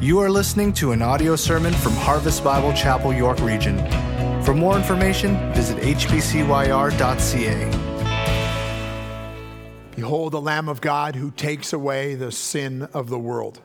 You 0.00 0.20
are 0.20 0.30
listening 0.30 0.72
to 0.74 0.92
an 0.92 1.02
audio 1.02 1.34
sermon 1.34 1.72
from 1.72 1.90
Harvest 1.94 2.44
Bible 2.44 2.72
Chapel, 2.72 3.12
York 3.12 3.40
Region. 3.40 3.78
For 4.44 4.54
more 4.54 4.76
information, 4.76 5.52
visit 5.54 5.76
hbcyr.ca. 5.78 7.00
Behold 9.96 10.32
the 10.32 10.40
Lamb 10.40 10.68
of 10.68 10.80
God 10.80 11.16
who 11.16 11.32
takes 11.32 11.72
away 11.72 12.14
the 12.14 12.30
sin 12.30 12.84
of 12.94 13.08
the 13.08 13.18
world. 13.18 13.60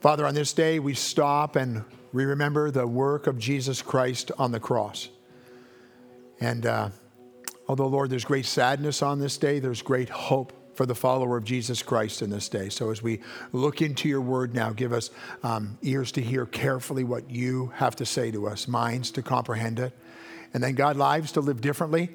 Father, 0.00 0.26
on 0.26 0.34
this 0.34 0.52
day 0.52 0.78
we 0.78 0.92
stop 0.92 1.56
and 1.56 1.84
we 2.12 2.26
remember 2.26 2.70
the 2.70 2.86
work 2.86 3.26
of 3.26 3.38
Jesus 3.38 3.80
Christ 3.80 4.30
on 4.36 4.52
the 4.52 4.60
cross. 4.60 5.08
And 6.38 6.66
uh, 6.66 6.90
although, 7.66 7.88
Lord, 7.88 8.10
there's 8.10 8.26
great 8.26 8.44
sadness 8.44 9.00
on 9.00 9.20
this 9.20 9.38
day, 9.38 9.58
there's 9.58 9.80
great 9.80 10.10
hope 10.10 10.52
for 10.80 10.86
the 10.86 10.94
follower 10.94 11.36
of 11.36 11.44
Jesus 11.44 11.82
Christ 11.82 12.22
in 12.22 12.30
this 12.30 12.48
day. 12.48 12.70
So 12.70 12.90
as 12.90 13.02
we 13.02 13.20
look 13.52 13.82
into 13.82 14.08
your 14.08 14.22
word 14.22 14.54
now, 14.54 14.70
give 14.70 14.94
us 14.94 15.10
um, 15.42 15.76
ears 15.82 16.10
to 16.12 16.22
hear 16.22 16.46
carefully 16.46 17.04
what 17.04 17.28
you 17.30 17.70
have 17.74 17.96
to 17.96 18.06
say 18.06 18.30
to 18.30 18.48
us, 18.48 18.66
minds 18.66 19.10
to 19.10 19.20
comprehend 19.20 19.78
it, 19.78 19.92
and 20.54 20.62
then, 20.62 20.74
God, 20.74 20.96
lives 20.96 21.32
to 21.32 21.42
live 21.42 21.60
differently 21.60 22.08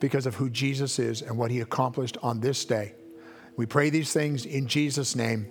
because 0.00 0.26
of 0.26 0.34
who 0.34 0.50
Jesus 0.50 0.98
is 0.98 1.22
and 1.22 1.38
what 1.38 1.50
he 1.50 1.60
accomplished 1.60 2.18
on 2.22 2.40
this 2.40 2.62
day. 2.66 2.92
We 3.56 3.64
pray 3.64 3.88
these 3.88 4.12
things 4.12 4.44
in 4.44 4.66
Jesus' 4.66 5.16
name. 5.16 5.46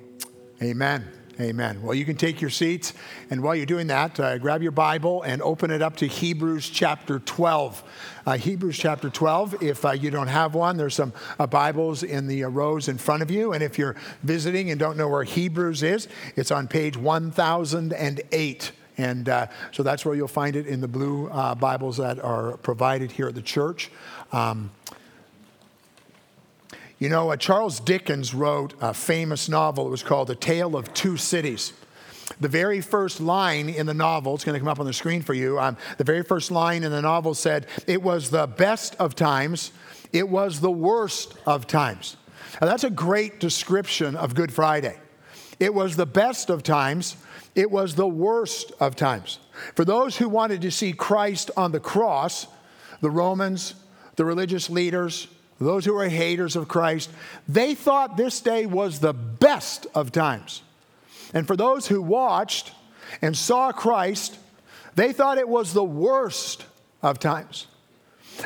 Amen. 0.61 1.18
Amen. 1.39 1.81
Well, 1.81 1.95
you 1.95 2.03
can 2.03 2.17
take 2.17 2.41
your 2.41 2.49
seats, 2.49 2.93
and 3.29 3.41
while 3.41 3.55
you're 3.55 3.65
doing 3.65 3.87
that, 3.87 4.19
uh, 4.19 4.37
grab 4.39 4.61
your 4.61 4.73
Bible 4.73 5.21
and 5.21 5.41
open 5.41 5.71
it 5.71 5.81
up 5.81 5.95
to 5.97 6.05
Hebrews 6.05 6.69
chapter 6.69 7.19
12. 7.19 7.81
Uh, 8.25 8.35
Hebrews 8.35 8.77
chapter 8.77 9.09
12. 9.09 9.63
If 9.63 9.85
uh, 9.85 9.91
you 9.91 10.11
don't 10.11 10.27
have 10.27 10.53
one, 10.53 10.75
there's 10.75 10.95
some 10.95 11.13
uh, 11.39 11.47
Bibles 11.47 12.03
in 12.03 12.27
the 12.27 12.43
uh, 12.43 12.49
rows 12.49 12.89
in 12.89 12.97
front 12.97 13.21
of 13.21 13.31
you. 13.31 13.53
And 13.53 13.63
if 13.63 13.77
you're 13.77 13.95
visiting 14.21 14.69
and 14.69 14.77
don't 14.77 14.97
know 14.97 15.07
where 15.07 15.23
Hebrews 15.23 15.81
is, 15.81 16.09
it's 16.35 16.51
on 16.51 16.67
page 16.67 16.97
1008. 16.97 18.71
And 18.97 19.29
uh, 19.29 19.47
so 19.71 19.81
that's 19.81 20.03
where 20.03 20.15
you'll 20.15 20.27
find 20.27 20.57
it 20.57 20.67
in 20.67 20.81
the 20.81 20.89
blue 20.89 21.29
Bibles 21.29 21.95
that 21.97 22.19
are 22.19 22.57
provided 22.57 23.13
here 23.13 23.29
at 23.29 23.35
the 23.35 23.41
church. 23.41 23.89
Um, 24.33 24.71
you 26.99 27.07
know, 27.07 27.31
uh, 27.31 27.37
Charles 27.37 27.79
Dickens 27.79 28.33
wrote 28.33 28.73
a 28.81 28.93
famous 28.93 29.47
novel. 29.47 29.87
It 29.87 29.91
was 29.91 30.03
called 30.03 30.29
A 30.29 30.35
Tale 30.35 30.75
of 30.75 30.93
Two 30.93 31.15
Cities. 31.15 31.71
The 32.41 32.49
very 32.49 32.81
first 32.81 33.21
line 33.21 33.69
in 33.69 33.85
the 33.85 33.93
novel, 33.93 34.35
it's 34.35 34.43
going 34.43 34.53
to 34.53 34.59
come 34.59 34.67
up 34.67 34.81
on 34.81 34.85
the 34.85 34.93
screen 34.93 35.21
for 35.21 35.33
you. 35.33 35.57
Um, 35.57 35.77
the 35.97 36.03
very 36.03 36.23
first 36.23 36.51
line 36.51 36.83
in 36.83 36.91
the 36.91 37.01
novel 37.01 37.33
said, 37.33 37.67
It 37.87 38.03
was 38.03 38.29
the 38.29 38.47
best 38.47 38.97
of 38.97 39.15
times, 39.15 39.71
it 40.11 40.27
was 40.27 40.59
the 40.59 40.69
worst 40.69 41.35
of 41.45 41.67
times. 41.67 42.17
Now, 42.59 42.67
that's 42.67 42.83
a 42.83 42.89
great 42.89 43.39
description 43.39 44.17
of 44.17 44.35
Good 44.35 44.51
Friday. 44.51 44.97
It 45.57 45.73
was 45.73 45.95
the 45.95 46.05
best 46.05 46.49
of 46.49 46.63
times, 46.63 47.15
it 47.55 47.71
was 47.71 47.95
the 47.95 48.07
worst 48.07 48.73
of 48.81 48.97
times. 48.97 49.39
For 49.75 49.85
those 49.85 50.17
who 50.17 50.27
wanted 50.27 50.61
to 50.61 50.71
see 50.71 50.91
Christ 50.91 51.49
on 51.55 51.71
the 51.71 51.79
cross, 51.79 52.47
the 52.99 53.09
Romans, 53.09 53.75
the 54.17 54.25
religious 54.25 54.69
leaders, 54.69 55.27
those 55.65 55.85
who 55.85 55.93
were 55.93 56.07
haters 56.07 56.55
of 56.55 56.67
Christ, 56.67 57.09
they 57.47 57.75
thought 57.75 58.17
this 58.17 58.39
day 58.41 58.65
was 58.65 58.99
the 58.99 59.13
best 59.13 59.87
of 59.93 60.11
times. 60.11 60.61
And 61.33 61.45
for 61.45 61.55
those 61.55 61.87
who 61.87 62.01
watched 62.01 62.71
and 63.21 63.37
saw 63.37 63.71
Christ, 63.71 64.37
they 64.95 65.11
thought 65.11 65.37
it 65.37 65.49
was 65.49 65.73
the 65.73 65.83
worst 65.83 66.65
of 67.01 67.19
times. 67.19 67.67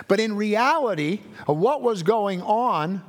But 0.07 0.19
in 0.19 0.35
reality, 0.35 1.21
what 1.45 1.81
was 1.81 2.03
going 2.03 2.41
on 2.41 3.01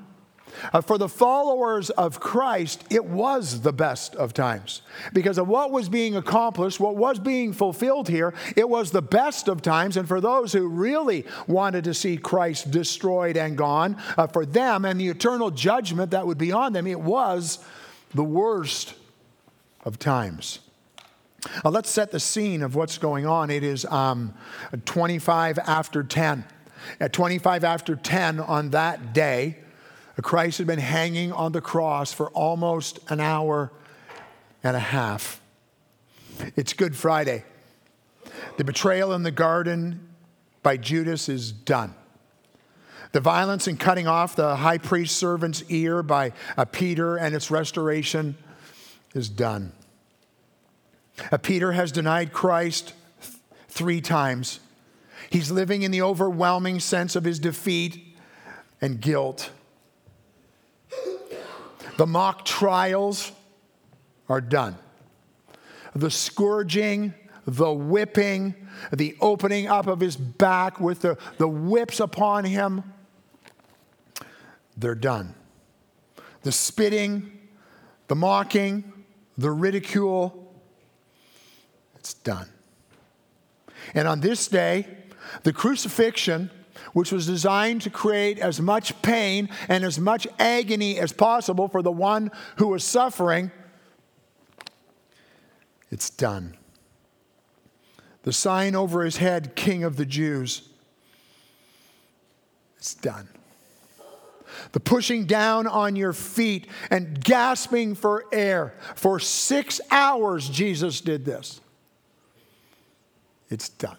uh, 0.73 0.81
for 0.81 0.99
the 0.99 1.09
followers 1.09 1.91
of 1.91 2.21
Christ, 2.21 2.85
it 2.91 3.05
was 3.05 3.61
the 3.61 3.73
best 3.73 4.15
of 4.17 4.33
times. 4.33 4.83
Because 5.13 5.39
of 5.39 5.49
what 5.49 5.71
was 5.71 5.89
being 5.89 6.17
accomplished, 6.17 6.81
what 6.81 6.97
was 6.97 7.19
being 7.19 7.53
fulfilled 7.53 8.09
here, 8.09 8.35
it 8.57 8.69
was 8.69 8.91
the 8.91 9.03
best 9.03 9.49
of 9.49 9.63
times. 9.63 9.97
And 9.97 10.09
for 10.09 10.21
those 10.21 10.53
who 10.53 10.69
really 10.69 11.25
wanted 11.47 11.85
to 11.85 11.95
see 11.95 12.17
Christ 12.17 12.71
destroyed 12.71 13.37
and 13.37 13.57
gone, 13.57 13.97
uh, 14.17 14.27
for 14.27 14.47
them 14.47 14.85
and 14.85 15.01
the 15.01 15.09
eternal 15.09 15.51
judgment 15.51 16.11
that 16.13 16.27
would 16.27 16.39
be 16.39 16.53
on 16.53 16.73
them, 16.73 16.87
it 16.87 17.01
was 17.01 17.59
the 18.14 18.25
worst 18.25 18.95
of 19.85 19.98
times. 19.98 20.61
Now, 21.63 21.70
let's 21.70 21.91
set 21.91 22.11
the 22.11 22.20
scene 22.20 22.63
of 22.63 22.75
what's 22.75 22.98
going 22.98 23.27
on. 23.27 23.51
It 23.51 23.63
is 23.63 23.85
um, 23.87 24.35
25 24.87 25.59
after 25.59 26.03
10. 26.03 26.45
At 27.01 27.13
25 27.13 27.64
after 27.64 27.97
10 27.97 28.41
on 28.41 28.70
that 28.70 29.13
day, 29.13 29.59
Christ 30.23 30.58
had 30.58 30.67
been 30.67 30.79
hanging 30.79 31.33
on 31.33 31.52
the 31.52 31.61
cross 31.61 32.13
for 32.13 32.30
almost 32.30 32.98
an 33.08 33.20
hour 33.20 33.73
and 34.63 34.77
a 34.77 34.80
half. 34.80 35.41
It's 36.57 36.73
Good 36.73 36.97
Friday. 36.97 37.45
The 38.57 38.64
betrayal 38.64 39.13
in 39.13 39.23
the 39.23 39.30
garden 39.30 40.08
by 40.63 40.77
Judas 40.77 41.29
is 41.29 41.52
done. 41.52 41.95
The 43.13 43.20
violence 43.20 43.69
in 43.69 43.77
cutting 43.77 44.08
off 44.08 44.35
the 44.35 44.57
high 44.57 44.79
priest 44.79 45.17
servant's 45.17 45.63
ear 45.69 46.02
by 46.02 46.33
uh, 46.57 46.64
Peter 46.64 47.17
and 47.17 47.35
its 47.35 47.51
restoration 47.51 48.36
is 49.14 49.29
done. 49.29 49.73
Uh, 51.31 51.39
Peter 51.39 51.73
has 51.73 51.92
denied 51.92 52.33
Christ 52.33 52.92
th- 53.20 53.35
three 53.69 54.01
times. 54.01 54.58
He's 55.31 55.51
living 55.51 55.83
in 55.83 55.92
the 55.92 56.02
overwhelming 56.02 56.81
sense 56.81 57.14
of 57.14 57.23
his 57.23 57.39
defeat 57.39 58.17
and 58.81 59.01
guilt. 59.01 59.51
The 61.97 62.07
mock 62.07 62.45
trials 62.45 63.33
are 64.29 64.41
done. 64.41 64.77
The 65.95 66.11
scourging, 66.11 67.15
the 67.47 67.73
whipping, 67.73 68.55
the 68.93 69.17
opening 69.21 69.69
up 69.69 69.87
of 69.87 70.01
his 70.01 70.17
back 70.17 70.81
with 70.81 71.01
the, 71.03 71.19
the 71.39 71.49
whips 71.49 72.01
upon 72.01 72.45
him, 72.45 72.83
they're 74.77 74.95
done. 74.95 75.35
The 76.43 76.53
spitting, 76.53 77.39
the 78.09 78.17
mocking, 78.17 78.93
the 79.39 79.51
ridicule, 79.51 80.53
it's 81.97 82.15
done. 82.15 82.49
And 83.95 84.09
on 84.09 84.21
this 84.21 84.49
day, 84.49 84.87
the 85.43 85.53
crucifixion 85.53 86.51
which 86.92 87.12
was 87.12 87.27
designed 87.27 87.83
to 87.83 87.90
create 87.90 88.39
as 88.39 88.61
much 88.61 89.01
pain 89.02 89.48
and 89.68 89.85
as 89.85 89.98
much 89.98 90.27
agony 90.39 90.98
as 90.98 91.12
possible 91.12 91.68
for 91.68 91.83
the 91.83 91.92
one 91.92 92.30
who 92.57 92.68
was 92.68 92.85
suffering, 92.85 93.51
it's 95.90 96.11
done. 96.11 96.57
The 98.23 98.33
sign 98.33 98.74
over 98.74 99.05
his 99.05 99.18
head, 99.18 99.55
King 99.55 99.84
of 99.84 99.96
the 99.96 100.07
Jews, 100.07 100.68
it's 102.79 102.95
done. 102.95 103.29
The 104.73 104.80
pushing 104.80 105.27
down 105.27 105.67
on 105.67 105.96
your 105.96 106.13
feet 106.13 106.67
and 106.90 107.23
gasping 107.23 107.95
for 107.95 108.24
air. 108.33 108.74
For 108.95 109.18
six 109.18 109.80
hours, 109.90 110.48
Jesus 110.48 111.01
did 111.01 111.24
this. 111.24 111.61
It's 113.51 113.68
done. 113.68 113.96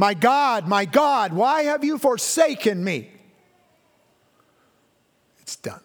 My 0.00 0.14
God, 0.14 0.66
my 0.66 0.86
God, 0.86 1.34
why 1.34 1.64
have 1.64 1.84
you 1.84 1.98
forsaken 1.98 2.82
me? 2.82 3.10
It's 5.42 5.56
done. 5.56 5.82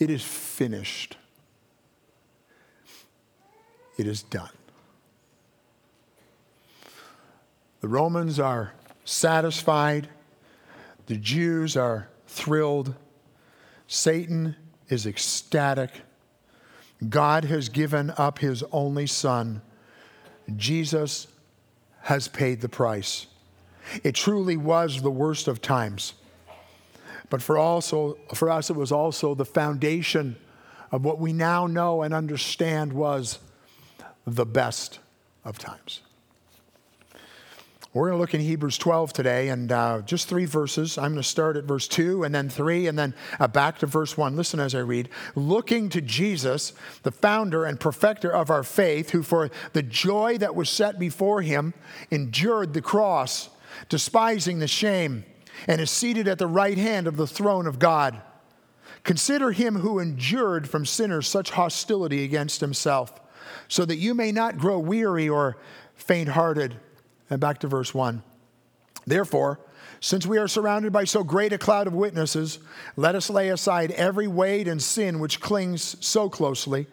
It 0.00 0.10
is 0.10 0.20
finished. 0.20 1.16
It 3.96 4.08
is 4.08 4.24
done. 4.24 4.50
The 7.82 7.86
Romans 7.86 8.40
are 8.40 8.72
satisfied. 9.04 10.08
The 11.06 11.18
Jews 11.18 11.76
are 11.76 12.08
thrilled. 12.26 12.96
Satan 13.86 14.56
is 14.88 15.06
ecstatic. 15.06 15.92
God 17.08 17.44
has 17.44 17.68
given 17.68 18.12
up 18.18 18.40
his 18.40 18.64
only 18.72 19.06
son. 19.06 19.62
Jesus 20.56 21.28
has 22.06 22.28
paid 22.28 22.60
the 22.60 22.68
price. 22.68 23.26
It 24.04 24.14
truly 24.14 24.56
was 24.56 25.02
the 25.02 25.10
worst 25.10 25.48
of 25.48 25.60
times. 25.60 26.14
But 27.30 27.42
for, 27.42 27.58
also, 27.58 28.16
for 28.32 28.48
us, 28.48 28.70
it 28.70 28.76
was 28.76 28.92
also 28.92 29.34
the 29.34 29.44
foundation 29.44 30.36
of 30.92 31.04
what 31.04 31.18
we 31.18 31.32
now 31.32 31.66
know 31.66 32.02
and 32.02 32.14
understand 32.14 32.92
was 32.92 33.40
the 34.24 34.46
best 34.46 35.00
of 35.44 35.58
times. 35.58 36.02
We're 37.96 38.08
going 38.08 38.18
to 38.18 38.20
look 38.20 38.34
in 38.34 38.42
Hebrews 38.42 38.76
12 38.76 39.14
today 39.14 39.48
and 39.48 39.72
uh, 39.72 40.02
just 40.02 40.28
three 40.28 40.44
verses. 40.44 40.98
I'm 40.98 41.12
going 41.12 41.22
to 41.22 41.22
start 41.22 41.56
at 41.56 41.64
verse 41.64 41.88
2 41.88 42.24
and 42.24 42.34
then 42.34 42.50
3 42.50 42.88
and 42.88 42.98
then 42.98 43.14
uh, 43.40 43.48
back 43.48 43.78
to 43.78 43.86
verse 43.86 44.18
1. 44.18 44.36
Listen 44.36 44.60
as 44.60 44.74
I 44.74 44.80
read. 44.80 45.08
Looking 45.34 45.88
to 45.88 46.02
Jesus, 46.02 46.74
the 47.04 47.10
founder 47.10 47.64
and 47.64 47.80
perfecter 47.80 48.30
of 48.30 48.50
our 48.50 48.62
faith, 48.62 49.10
who 49.10 49.22
for 49.22 49.50
the 49.72 49.82
joy 49.82 50.36
that 50.36 50.54
was 50.54 50.68
set 50.68 50.98
before 50.98 51.40
him 51.40 51.72
endured 52.10 52.74
the 52.74 52.82
cross, 52.82 53.48
despising 53.88 54.58
the 54.58 54.68
shame, 54.68 55.24
and 55.66 55.80
is 55.80 55.90
seated 55.90 56.28
at 56.28 56.38
the 56.38 56.46
right 56.46 56.76
hand 56.76 57.06
of 57.06 57.16
the 57.16 57.26
throne 57.26 57.66
of 57.66 57.78
God. 57.78 58.20
Consider 59.04 59.52
him 59.52 59.76
who 59.76 60.00
endured 60.00 60.68
from 60.68 60.84
sinners 60.84 61.28
such 61.28 61.48
hostility 61.48 62.24
against 62.24 62.60
himself, 62.60 63.18
so 63.68 63.86
that 63.86 63.96
you 63.96 64.12
may 64.12 64.32
not 64.32 64.58
grow 64.58 64.78
weary 64.78 65.30
or 65.30 65.56
faint 65.94 66.28
hearted. 66.28 66.76
And 67.30 67.40
back 67.40 67.58
to 67.60 67.68
verse 67.68 67.94
1. 67.94 68.22
Therefore, 69.06 69.60
since 70.00 70.26
we 70.26 70.38
are 70.38 70.48
surrounded 70.48 70.92
by 70.92 71.04
so 71.04 71.24
great 71.24 71.52
a 71.52 71.58
cloud 71.58 71.86
of 71.86 71.94
witnesses, 71.94 72.58
let 72.96 73.14
us 73.14 73.30
lay 73.30 73.48
aside 73.48 73.90
every 73.92 74.28
weight 74.28 74.68
and 74.68 74.82
sin 74.82 75.18
which 75.18 75.40
clings 75.40 75.96
so 76.04 76.28
closely, 76.28 76.86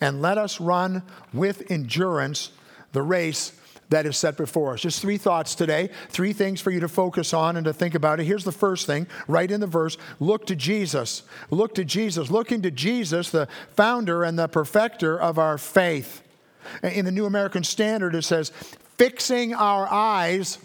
and 0.00 0.22
let 0.22 0.38
us 0.38 0.60
run 0.60 1.02
with 1.32 1.70
endurance 1.70 2.50
the 2.92 3.02
race 3.02 3.52
that 3.90 4.06
is 4.06 4.16
set 4.16 4.36
before 4.36 4.74
us. 4.74 4.80
Just 4.82 5.00
three 5.00 5.16
thoughts 5.16 5.54
today, 5.54 5.90
three 6.10 6.32
things 6.32 6.60
for 6.60 6.70
you 6.70 6.80
to 6.80 6.88
focus 6.88 7.32
on 7.32 7.56
and 7.56 7.64
to 7.64 7.72
think 7.72 7.94
about 7.94 8.20
it. 8.20 8.24
Here's 8.24 8.44
the 8.44 8.52
first 8.52 8.86
thing, 8.86 9.06
right 9.26 9.50
in 9.50 9.60
the 9.60 9.66
verse 9.66 9.96
look 10.20 10.46
to 10.46 10.56
Jesus. 10.56 11.22
Look 11.50 11.74
to 11.76 11.84
Jesus. 11.84 12.30
Looking 12.30 12.62
to 12.62 12.70
Jesus, 12.70 13.30
the 13.30 13.48
founder 13.74 14.24
and 14.24 14.38
the 14.38 14.48
perfecter 14.48 15.18
of 15.18 15.38
our 15.38 15.58
faith. 15.58 16.22
In 16.82 17.06
the 17.06 17.12
New 17.12 17.24
American 17.24 17.64
Standard, 17.64 18.14
it 18.14 18.22
says, 18.22 18.52
fixing 18.98 19.54
our 19.54 19.90
eyes 19.90 20.58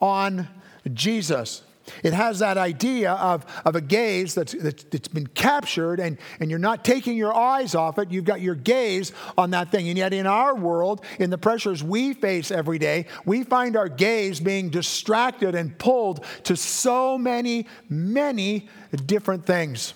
on 0.00 0.48
Jesus. 0.94 1.62
It 2.02 2.12
has 2.12 2.38
that 2.38 2.56
idea 2.56 3.12
of, 3.12 3.44
of 3.64 3.74
a 3.74 3.80
gaze 3.80 4.34
that's, 4.34 4.52
that's 4.52 5.08
been 5.08 5.26
captured 5.26 6.00
and, 6.00 6.18
and 6.38 6.50
you're 6.50 6.58
not 6.58 6.84
taking 6.84 7.16
your 7.16 7.34
eyes 7.34 7.74
off 7.74 7.98
it. 7.98 8.10
You've 8.10 8.24
got 8.24 8.40
your 8.40 8.54
gaze 8.54 9.12
on 9.36 9.50
that 9.50 9.70
thing. 9.70 9.88
And 9.88 9.98
yet, 9.98 10.12
in 10.12 10.26
our 10.26 10.54
world, 10.54 11.04
in 11.18 11.30
the 11.30 11.38
pressures 11.38 11.82
we 11.82 12.14
face 12.14 12.50
every 12.50 12.78
day, 12.78 13.06
we 13.24 13.42
find 13.42 13.76
our 13.76 13.88
gaze 13.88 14.40
being 14.40 14.70
distracted 14.70 15.54
and 15.54 15.76
pulled 15.78 16.24
to 16.44 16.56
so 16.56 17.18
many, 17.18 17.66
many 17.88 18.68
different 19.06 19.44
things. 19.44 19.94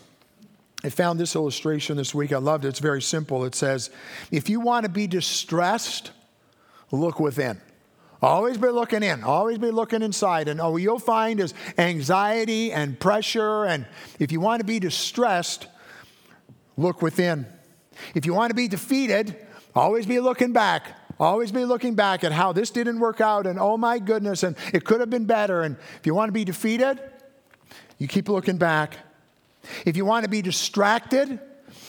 I 0.83 0.91
found 0.91 1.19
this 1.19 1.35
illustration 1.35 1.97
this 1.97 2.15
week. 2.15 2.33
I 2.33 2.39
loved 2.39 2.65
it. 2.65 2.69
It's 2.69 2.79
very 2.79 3.01
simple. 3.01 3.45
It 3.45 3.55
says, 3.55 3.91
If 4.31 4.51
you 4.51 4.61
want 4.61 4.85
to 4.85 4.91
be 4.91 5.07
distressed, 5.07 6.11
look 6.91 7.19
within. 7.19 7.61
Always 8.25 8.57
be 8.57 8.71
looking 8.71 9.03
in, 9.03 9.23
always 9.23 9.59
be 9.59 9.71
looking 9.71 10.01
inside. 10.01 10.49
And 10.49 10.59
all 10.59 10.79
you'll 10.79 10.99
find 10.99 11.41
is 11.41 11.53
anxiety 11.77 12.73
and 12.73 12.99
pressure. 12.99 13.67
And 13.67 13.85
if 14.19 14.33
you 14.33 14.41
want 14.41 14.61
to 14.61 14.65
be 14.65 14.79
distressed, 14.79 15.67
look 16.79 17.03
within. 17.03 17.45
If 18.15 18.25
you 18.25 18.33
want 18.33 18.49
to 18.49 18.55
be 18.55 18.67
defeated, 18.67 19.37
always 19.75 20.07
be 20.07 20.21
looking 20.21 20.55
back. 20.55 20.99
Always 21.21 21.53
be 21.53 21.67
looking 21.67 21.97
back 21.97 22.25
at 22.25 22.33
how 22.33 22.55
this 22.55 22.71
didn't 22.71 22.99
work 22.99 23.21
out 23.21 23.47
and 23.47 23.59
oh 23.59 23.77
my 23.77 23.99
goodness, 23.99 24.43
and 24.43 24.57
it 24.73 24.85
could 24.85 25.01
have 25.01 25.11
been 25.11 25.27
better. 25.27 25.61
And 25.61 25.77
if 26.01 26.07
you 26.07 26.15
want 26.15 26.31
to 26.31 26.33
be 26.33 26.47
defeated, 26.47 26.99
you 27.99 28.09
keep 28.09 28.31
looking 28.31 28.57
back. 28.57 28.97
If 29.85 29.99
you 29.99 30.07
want 30.07 30.25
to 30.25 30.31
be 30.31 30.41
distracted, 30.41 31.39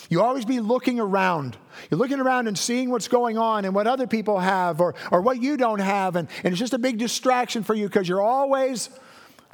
you 0.09 0.21
always 0.21 0.43
be 0.43 0.59
looking 0.59 0.99
around. 0.99 1.55
You're 1.89 1.97
looking 1.97 2.19
around 2.19 2.47
and 2.47 2.57
seeing 2.57 2.89
what's 2.89 3.07
going 3.07 3.37
on 3.37 3.65
and 3.65 3.73
what 3.73 3.87
other 3.87 4.07
people 4.07 4.39
have 4.39 4.81
or, 4.81 4.95
or 5.11 5.21
what 5.21 5.41
you 5.41 5.57
don't 5.57 5.79
have. 5.79 6.15
And, 6.15 6.27
and 6.43 6.51
it's 6.53 6.59
just 6.59 6.73
a 6.73 6.77
big 6.77 6.97
distraction 6.97 7.63
for 7.63 7.73
you 7.73 7.87
because 7.87 8.07
you're 8.07 8.21
always 8.21 8.89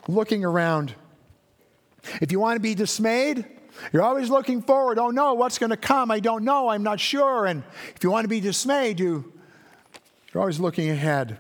looking 0.08 0.44
around. 0.44 0.94
If 2.22 2.32
you 2.32 2.40
want 2.40 2.58
to 2.58 2.62
be 2.62 2.76
dismayed, 2.76 3.46
you're 3.94 4.04
always 4.04 4.30
looking 4.30 4.62
forward. 4.62 5.00
Oh 5.00 5.10
no, 5.10 5.34
what's 5.34 5.58
going 5.58 5.70
to 5.70 5.78
come? 5.78 6.12
I 6.12 6.20
don't 6.20 6.44
know. 6.44 6.70
I'm 6.70 6.84
not 6.84 7.00
sure. 7.00 7.46
And 7.46 7.64
if 7.96 8.04
you 8.04 8.12
want 8.12 8.26
to 8.26 8.30
be 8.30 8.40
dismayed, 8.40 9.00
you, 9.00 9.32
you're 10.34 10.42
always 10.42 10.60
looking 10.60 10.90
ahead. 10.90 11.38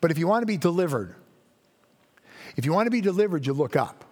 But 0.00 0.10
if 0.10 0.18
you 0.18 0.26
want 0.26 0.42
to 0.42 0.46
be 0.46 0.56
delivered, 0.56 1.14
if 2.56 2.64
you 2.64 2.72
want 2.72 2.86
to 2.86 2.90
be 2.90 3.00
delivered, 3.00 3.46
you 3.46 3.52
look 3.52 3.76
up. 3.76 4.04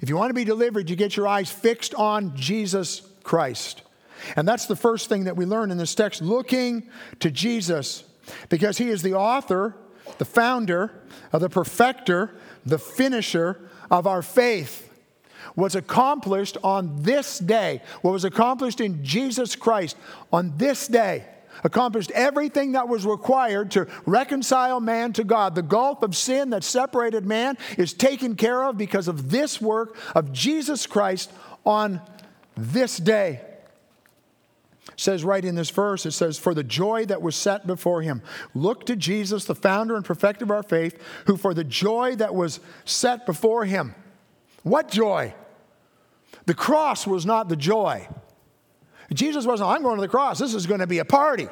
If 0.00 0.08
you 0.08 0.16
want 0.16 0.30
to 0.30 0.34
be 0.34 0.44
delivered, 0.44 0.88
you 0.88 0.96
get 0.96 1.16
your 1.16 1.26
eyes 1.26 1.50
fixed 1.50 1.94
on 1.94 2.36
Jesus 2.36 3.02
Christ. 3.22 3.82
And 4.36 4.46
that's 4.46 4.66
the 4.66 4.76
first 4.76 5.08
thing 5.08 5.24
that 5.24 5.36
we 5.36 5.44
learn 5.44 5.70
in 5.70 5.78
this 5.78 5.94
text 5.94 6.22
looking 6.22 6.88
to 7.20 7.30
Jesus, 7.30 8.04
because 8.48 8.78
he 8.78 8.88
is 8.88 9.02
the 9.02 9.14
author, 9.14 9.76
the 10.18 10.24
founder, 10.24 11.02
uh, 11.32 11.38
the 11.38 11.48
perfecter, 11.48 12.30
the 12.66 12.78
finisher 12.78 13.68
of 13.90 14.06
our 14.06 14.22
faith. 14.22 14.86
What's 15.54 15.74
accomplished 15.74 16.58
on 16.62 17.02
this 17.02 17.38
day, 17.38 17.82
what 18.02 18.12
was 18.12 18.24
accomplished 18.24 18.80
in 18.80 19.04
Jesus 19.04 19.56
Christ 19.56 19.96
on 20.32 20.56
this 20.56 20.86
day, 20.86 21.24
accomplished 21.64 22.10
everything 22.12 22.72
that 22.72 22.88
was 22.88 23.04
required 23.04 23.70
to 23.72 23.86
reconcile 24.06 24.80
man 24.80 25.12
to 25.14 25.24
God. 25.24 25.54
The 25.54 25.62
gulf 25.62 26.02
of 26.02 26.16
sin 26.16 26.50
that 26.50 26.62
separated 26.62 27.26
man 27.26 27.58
is 27.76 27.92
taken 27.92 28.36
care 28.36 28.62
of 28.64 28.78
because 28.78 29.08
of 29.08 29.30
this 29.30 29.60
work 29.60 29.96
of 30.14 30.32
Jesus 30.32 30.86
Christ 30.86 31.32
on 31.66 32.00
this 32.56 32.96
day. 32.96 33.40
Says 34.96 35.24
right 35.24 35.44
in 35.44 35.54
this 35.54 35.70
verse, 35.70 36.04
it 36.06 36.12
says, 36.12 36.38
For 36.38 36.54
the 36.54 36.64
joy 36.64 37.06
that 37.06 37.22
was 37.22 37.36
set 37.36 37.66
before 37.66 38.02
him. 38.02 38.22
Look 38.54 38.86
to 38.86 38.96
Jesus, 38.96 39.44
the 39.44 39.54
founder 39.54 39.96
and 39.96 40.04
perfecter 40.04 40.44
of 40.44 40.50
our 40.50 40.62
faith, 40.62 41.00
who 41.26 41.36
for 41.36 41.54
the 41.54 41.64
joy 41.64 42.16
that 42.16 42.34
was 42.34 42.60
set 42.84 43.26
before 43.26 43.64
him. 43.64 43.94
What 44.62 44.90
joy? 44.90 45.34
The 46.46 46.54
cross 46.54 47.06
was 47.06 47.24
not 47.24 47.48
the 47.48 47.56
joy. 47.56 48.08
Jesus 49.12 49.46
wasn't, 49.46 49.70
I'm 49.70 49.82
going 49.82 49.96
to 49.96 50.02
the 50.02 50.08
cross. 50.08 50.38
This 50.38 50.54
is 50.54 50.66
going 50.66 50.80
to 50.80 50.86
be 50.86 50.98
a 50.98 51.04
party. 51.04 51.48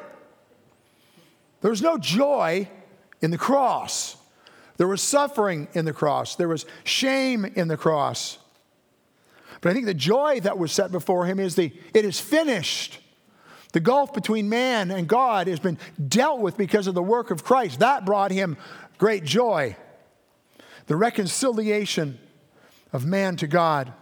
There 1.61 1.71
was 1.71 1.81
no 1.81 1.97
joy 1.97 2.69
in 3.21 3.31
the 3.31 3.37
cross. 3.37 4.15
There 4.77 4.87
was 4.87 5.01
suffering 5.01 5.67
in 5.73 5.85
the 5.85 5.93
cross. 5.93 6.35
There 6.35 6.47
was 6.47 6.65
shame 6.85 7.43
in 7.43 7.67
the 7.67 7.75
cross. 7.75 8.37
But 9.61 9.71
I 9.71 9.73
think 9.73 9.85
the 9.85 9.93
joy 9.93 10.39
that 10.41 10.57
was 10.57 10.71
set 10.71 10.91
before 10.91 11.25
him 11.25 11.39
is 11.39 11.55
the 11.55 11.73
it 11.93 12.05
is 12.05 12.19
finished. 12.19 12.99
The 13.71 13.79
gulf 13.79 14.13
between 14.13 14.49
man 14.49 14.89
and 14.89 15.07
God 15.07 15.47
has 15.47 15.59
been 15.59 15.77
dealt 16.07 16.39
with 16.39 16.57
because 16.57 16.87
of 16.87 16.95
the 16.95 17.03
work 17.03 17.29
of 17.29 17.43
Christ. 17.43 17.79
That 17.79 18.05
brought 18.05 18.31
him 18.31 18.57
great 18.97 19.23
joy. 19.23 19.75
The 20.87 20.95
reconciliation 20.95 22.19
of 22.91 23.05
man 23.05 23.35
to 23.37 23.47
God. 23.47 23.93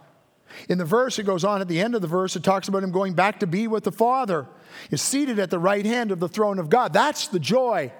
In 0.68 0.78
the 0.78 0.84
verse, 0.84 1.18
it 1.18 1.24
goes 1.24 1.44
on 1.44 1.60
at 1.60 1.68
the 1.68 1.80
end 1.80 1.94
of 1.94 2.00
the 2.00 2.08
verse, 2.08 2.34
it 2.34 2.42
talks 2.42 2.68
about 2.68 2.82
him 2.82 2.90
going 2.90 3.12
back 3.12 3.40
to 3.40 3.46
be 3.46 3.68
with 3.68 3.84
the 3.84 3.92
Father. 3.92 4.46
He's 4.88 5.02
seated 5.02 5.38
at 5.38 5.50
the 5.50 5.58
right 5.58 5.84
hand 5.84 6.10
of 6.10 6.20
the 6.20 6.28
throne 6.28 6.58
of 6.58 6.70
God. 6.70 6.94
That's 6.94 7.28
the 7.28 7.38
joy. 7.38 7.92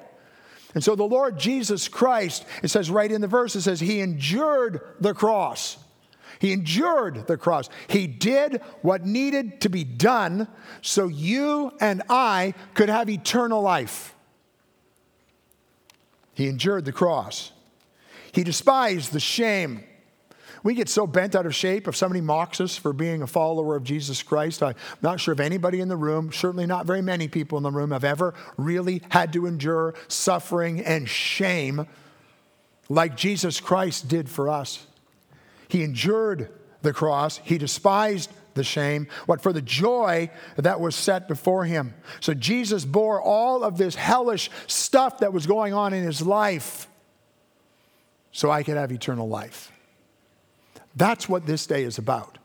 And 0.74 0.82
so 0.82 0.94
the 0.94 1.04
Lord 1.04 1.38
Jesus 1.38 1.88
Christ, 1.88 2.46
it 2.62 2.68
says 2.68 2.90
right 2.90 3.10
in 3.10 3.20
the 3.20 3.26
verse, 3.26 3.56
it 3.56 3.62
says, 3.62 3.80
He 3.80 4.00
endured 4.00 4.80
the 5.00 5.14
cross. 5.14 5.78
He 6.38 6.52
endured 6.52 7.26
the 7.26 7.37
cross. 7.37 7.69
He 7.88 8.06
did 8.06 8.61
what 8.82 9.05
needed 9.05 9.61
to 9.62 9.69
be 9.69 9.85
done 9.85 10.49
so 10.82 11.08
you 11.08 11.73
and 11.80 12.02
I 12.09 12.54
could 12.75 12.88
have 12.88 13.09
eternal 13.11 13.62
life. 13.62 14.14
He 16.35 16.47
endured 16.47 16.85
the 16.85 16.92
cross. 16.92 17.52
He 18.33 18.45
despised 18.45 19.12
the 19.12 19.21
shame 19.21 19.85
we 20.62 20.75
get 20.75 20.88
so 20.88 21.07
bent 21.07 21.35
out 21.35 21.47
of 21.47 21.54
shape 21.54 21.88
if 21.88 21.97
somebody 21.97 22.21
mocks 22.21 22.61
us 22.61 22.76
for 22.76 22.92
being 22.92 23.23
a 23.23 23.26
follower 23.26 23.76
of 23.76 23.85
Jesus 23.85 24.23
Christ. 24.23 24.62
I'm 24.62 24.75
not 25.02 25.21
sure 25.21 25.33
if 25.33 25.40
anybody 25.40 25.80
in 25.80 25.88
the 25.88 25.97
room, 25.97 26.33
certainly 26.33 26.66
not 26.66 26.87
very 26.87 27.02
many 27.02 27.28
people 27.28 27.59
in 27.59 27.64
the 27.64 27.71
room, 27.71 27.90
have 27.90 28.04
ever 28.04 28.35
really 28.57 29.02
had 29.11 29.33
to 29.35 29.47
endure 29.47 29.95
suffering 30.09 30.80
and 30.80 31.09
shame 31.09 31.87
like 32.88 33.16
Jesus 33.16 33.61
Christ 33.61 34.09
did 34.09 34.28
for 34.28 34.49
us. 34.49 34.87
He 35.68 35.82
endured 35.82 36.50
the 36.82 36.92
cross, 36.92 37.38
he 37.38 37.58
despised 37.58 38.30
the 38.54 38.64
shame, 38.64 39.06
what 39.26 39.40
for 39.40 39.52
the 39.52 39.62
joy 39.62 40.30
that 40.56 40.80
was 40.80 40.94
set 40.94 41.28
before 41.28 41.64
him. 41.64 41.94
So 42.20 42.34
Jesus 42.34 42.84
bore 42.84 43.20
all 43.20 43.62
of 43.62 43.78
this 43.78 43.94
hellish 43.94 44.50
stuff 44.66 45.20
that 45.20 45.32
was 45.32 45.46
going 45.46 45.72
on 45.72 45.94
in 45.94 46.04
his 46.04 46.20
life 46.20 46.88
so 48.32 48.50
I 48.50 48.62
could 48.62 48.76
have 48.76 48.92
eternal 48.92 49.28
life. 49.28 49.72
That's 50.94 51.28
what 51.28 51.46
this 51.46 51.66
day 51.66 51.84
is 51.84 51.98
about. 51.98 52.38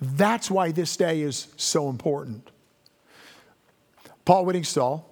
That's 0.00 0.50
why 0.50 0.72
this 0.72 0.96
day 0.96 1.22
is 1.22 1.48
so 1.56 1.88
important. 1.88 2.50
Paul 4.24 4.44
Whittingstall, 4.44 5.04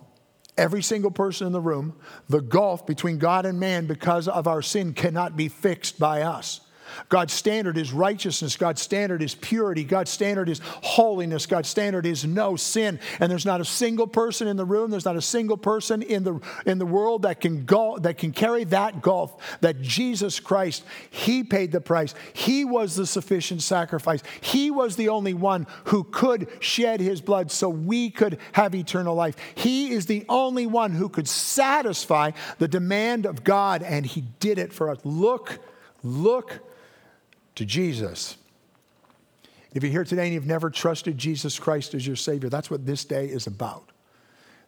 every 0.59 0.83
single 0.83 1.11
person 1.11 1.47
in 1.47 1.53
the 1.53 1.61
room, 1.61 1.97
the 2.29 2.41
gulf 2.41 2.87
between 2.87 3.19
God 3.19 3.47
and 3.47 3.59
man 3.59 3.87
because 3.87 4.29
of 4.29 4.47
our 4.47 4.61
sin 4.61 4.93
cannot 4.93 5.37
be 5.37 5.49
fixed 5.49 5.99
by 5.99 6.23
us. 6.23 6.61
God's 7.09 7.33
standard 7.33 7.77
is 7.77 7.93
righteousness. 7.93 8.57
God's 8.57 8.83
standard 8.83 9.23
is 9.23 9.35
purity. 9.35 9.85
God's 9.85 10.11
standard 10.11 10.49
is 10.49 10.61
holiness. 10.65 11.47
God's 11.47 11.69
standard 11.69 12.07
is 12.07 12.25
no 12.25 12.57
sin. 12.57 13.01
And 13.21 13.31
there's 13.31 13.47
not 13.47 13.61
a 13.61 13.65
single 13.65 14.07
person 14.07 14.49
in 14.49 14.57
the 14.57 14.65
room, 14.65 14.91
there's 14.91 15.05
not 15.05 15.17
a 15.17 15.23
single 15.23 15.57
person 15.57 16.03
in 16.03 16.25
the, 16.25 16.41
in 16.67 16.79
the 16.79 16.87
world 16.87 17.23
that 17.23 17.41
can, 17.41 17.65
go, 17.65 17.99
that 17.99 18.19
can 18.19 18.33
carry 18.33 18.65
that 18.65 19.03
gulf 19.03 19.35
that 19.61 19.81
Jesus 19.81 20.41
Christ, 20.41 20.85
He 21.11 21.45
paid 21.45 21.73
the 21.73 21.81
price. 21.81 22.15
He 22.33 22.65
was 22.65 22.97
the 22.97 23.07
sufficient 23.07 23.63
sacrifice. 23.63 24.23
He 24.41 24.71
was 24.71 24.97
the 24.97 25.09
only 25.09 25.35
one 25.35 25.67
who 25.85 26.05
could 26.05 26.49
shed 26.61 27.01
His 27.01 27.21
blood 27.21 27.51
so 27.51 27.69
we 27.69 28.11
could 28.11 28.39
have 28.53 28.75
eternal 28.75 29.15
life. 29.15 29.37
He 29.55 29.93
is 29.93 30.07
the 30.07 30.25
only 30.29 30.67
one 30.67 30.93
who 30.93 31.09
could 31.09 31.29
satisfy 31.29 32.33
the 32.59 32.69
demand 32.69 33.27
of 33.27 33.45
God, 33.45 33.83
and 33.83 34.05
He 34.07 34.23
did 34.41 34.59
it 34.59 34.73
for 34.73 34.91
us. 34.91 34.99
Look, 35.05 35.59
look 36.03 36.61
to 37.55 37.65
Jesus. 37.65 38.37
If 39.75 39.83
you're 39.83 39.93
here 39.93 40.05
today 40.05 40.25
and 40.25 40.35
you've 40.35 40.47
never 40.47 40.71
trusted 40.71 41.19
Jesus 41.19 41.59
Christ 41.59 41.95
as 41.95 42.07
your 42.07 42.17
Savior, 42.17 42.49
that's 42.49 42.71
what 42.71 42.87
this 42.87 43.05
day 43.05 43.27
is 43.27 43.47
about. 43.47 43.91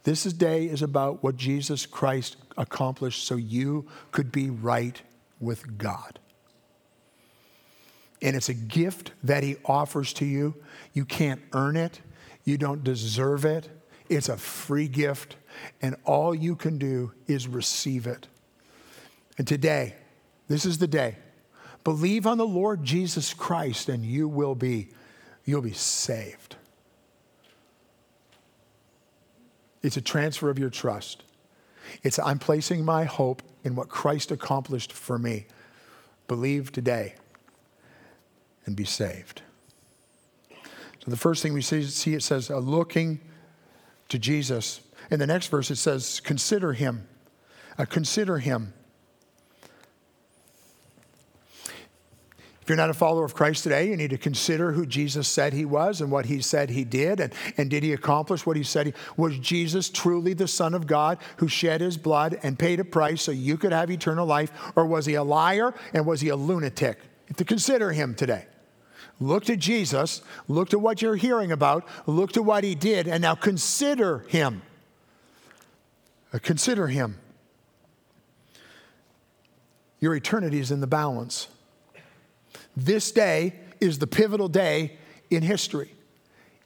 This 0.02 0.24
day 0.24 0.66
is 0.66 0.82
about 0.82 1.22
what 1.22 1.36
Jesus 1.36 1.86
Christ 1.86 2.36
accomplished 2.56 3.24
so 3.24 3.36
you 3.36 3.86
could 4.12 4.30
be 4.30 4.50
right 4.50 5.00
with 5.40 5.78
God. 5.78 6.18
And 8.22 8.34
it's 8.34 8.48
a 8.48 8.54
gift 8.54 9.12
that 9.24 9.42
He 9.42 9.56
offers 9.64 10.12
to 10.14 10.24
you. 10.24 10.54
You 10.92 11.04
can't 11.04 11.42
earn 11.52 11.76
it, 11.76 12.00
you 12.44 12.56
don't 12.56 12.82
deserve 12.82 13.44
it. 13.44 13.68
It's 14.08 14.28
a 14.28 14.36
free 14.36 14.86
gift, 14.86 15.36
and 15.82 15.96
all 16.04 16.34
you 16.34 16.54
can 16.54 16.78
do 16.78 17.12
is 17.26 17.48
receive 17.48 18.06
it. 18.06 18.28
And 19.36 19.46
today, 19.46 19.96
this 20.46 20.64
is 20.64 20.78
the 20.78 20.86
day. 20.86 21.16
Believe 21.86 22.26
on 22.26 22.36
the 22.36 22.44
Lord 22.44 22.82
Jesus 22.82 23.32
Christ, 23.32 23.88
and 23.88 24.04
you 24.04 24.26
will 24.26 24.56
be, 24.56 24.88
you'll 25.44 25.62
be 25.62 25.72
saved. 25.72 26.56
It's 29.84 29.96
a 29.96 30.00
transfer 30.00 30.50
of 30.50 30.58
your 30.58 30.68
trust. 30.68 31.22
It's 32.02 32.18
I'm 32.18 32.40
placing 32.40 32.84
my 32.84 33.04
hope 33.04 33.40
in 33.62 33.76
what 33.76 33.88
Christ 33.88 34.32
accomplished 34.32 34.92
for 34.92 35.16
me. 35.16 35.46
Believe 36.26 36.72
today 36.72 37.14
and 38.64 38.74
be 38.74 38.84
saved. 38.84 39.42
So 40.50 41.12
the 41.12 41.16
first 41.16 41.40
thing 41.40 41.52
we 41.52 41.62
see, 41.62 41.84
see 41.84 42.14
it 42.14 42.22
says, 42.24 42.50
uh, 42.50 42.58
looking 42.58 43.20
to 44.08 44.18
Jesus. 44.18 44.80
In 45.08 45.20
the 45.20 45.26
next 45.28 45.46
verse, 45.46 45.70
it 45.70 45.76
says, 45.76 46.18
consider 46.18 46.72
him. 46.72 47.06
Uh, 47.78 47.84
consider 47.84 48.38
him. 48.38 48.72
If 52.66 52.70
you're 52.70 52.76
not 52.76 52.90
a 52.90 52.94
follower 52.94 53.24
of 53.24 53.32
Christ 53.32 53.62
today, 53.62 53.88
you 53.88 53.96
need 53.96 54.10
to 54.10 54.18
consider 54.18 54.72
who 54.72 54.86
Jesus 54.86 55.28
said 55.28 55.52
he 55.52 55.64
was 55.64 56.00
and 56.00 56.10
what 56.10 56.26
he 56.26 56.42
said 56.42 56.68
he 56.68 56.82
did. 56.82 57.20
And, 57.20 57.32
and 57.56 57.70
did 57.70 57.84
he 57.84 57.92
accomplish 57.92 58.44
what 58.44 58.56
he 58.56 58.64
said? 58.64 58.86
He, 58.88 58.94
was 59.16 59.38
Jesus 59.38 59.88
truly 59.88 60.34
the 60.34 60.48
Son 60.48 60.74
of 60.74 60.84
God 60.84 61.18
who 61.36 61.46
shed 61.46 61.80
his 61.80 61.96
blood 61.96 62.40
and 62.42 62.58
paid 62.58 62.80
a 62.80 62.84
price 62.84 63.22
so 63.22 63.30
you 63.30 63.56
could 63.56 63.70
have 63.70 63.88
eternal 63.88 64.26
life? 64.26 64.50
Or 64.74 64.84
was 64.84 65.06
he 65.06 65.14
a 65.14 65.22
liar 65.22 65.74
and 65.94 66.04
was 66.06 66.20
he 66.20 66.28
a 66.28 66.34
lunatic? 66.34 66.98
To 67.36 67.44
consider 67.44 67.92
him 67.92 68.16
today. 68.16 68.46
Look 69.20 69.44
to 69.44 69.56
Jesus, 69.56 70.22
look 70.48 70.70
to 70.70 70.78
what 70.80 71.00
you're 71.00 71.14
hearing 71.14 71.52
about, 71.52 71.86
look 72.06 72.32
to 72.32 72.42
what 72.42 72.64
he 72.64 72.74
did, 72.74 73.06
and 73.06 73.22
now 73.22 73.36
consider 73.36 74.24
him. 74.26 74.62
Uh, 76.32 76.40
consider 76.42 76.88
him. 76.88 77.20
Your 80.00 80.16
eternity 80.16 80.58
is 80.58 80.72
in 80.72 80.80
the 80.80 80.88
balance. 80.88 81.46
This 82.76 83.10
day 83.10 83.54
is 83.80 83.98
the 83.98 84.06
pivotal 84.06 84.48
day 84.48 84.98
in 85.30 85.42
history. 85.42 85.94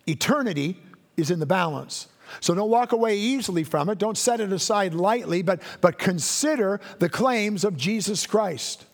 Eternity 0.07 0.76
is 1.17 1.31
in 1.31 1.38
the 1.38 1.47
balance. 1.47 2.09
So 2.40 2.55
don't 2.55 2.71
walk 2.71 2.93
away 2.93 3.19
easily 3.19 3.64
from 3.64 3.88
it. 3.88 3.99
Don't 3.99 4.17
set 4.19 4.40
it 4.40 4.52
aside 4.52 4.95
lightly, 4.95 5.43
but, 5.43 5.62
but 5.81 5.99
consider 5.99 6.81
the 6.99 7.09
claims 7.09 7.64
of 7.64 7.76
Jesus 7.76 8.26
Christ. 8.26 8.85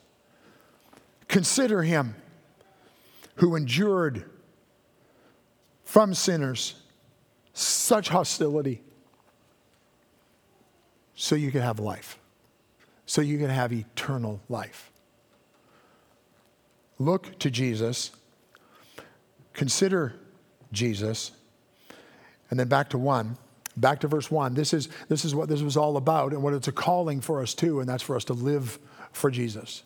Consider 1.28 1.82
him 1.82 2.14
who 3.36 3.56
endured 3.56 4.24
from 5.84 6.14
sinners 6.14 6.74
such 7.52 8.08
hostility 8.08 8.82
so 11.14 11.34
you 11.34 11.50
can 11.50 11.62
have 11.62 11.78
life, 11.78 12.18
so 13.06 13.20
you 13.20 13.38
can 13.38 13.50
have 13.50 13.72
eternal 13.72 14.40
life. 14.48 14.90
Look 16.98 17.38
to 17.40 17.50
Jesus, 17.50 18.10
consider 19.52 20.14
Jesus, 20.72 21.32
and 22.50 22.58
then 22.58 22.68
back 22.68 22.90
to 22.90 22.98
one. 22.98 23.36
Back 23.76 24.00
to 24.00 24.08
verse 24.08 24.30
one. 24.30 24.54
This 24.54 24.72
is, 24.72 24.88
this 25.08 25.24
is 25.24 25.34
what 25.34 25.50
this 25.50 25.60
was 25.60 25.76
all 25.76 25.98
about 25.98 26.32
and 26.32 26.42
what 26.42 26.54
it's 26.54 26.68
a 26.68 26.72
calling 26.72 27.20
for 27.20 27.42
us 27.42 27.52
too, 27.52 27.80
and 27.80 27.88
that's 27.88 28.02
for 28.02 28.16
us 28.16 28.24
to 28.24 28.32
live 28.32 28.78
for 29.12 29.30
Jesus. 29.30 29.82